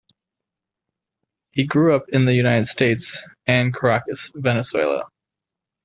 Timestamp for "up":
1.95-2.09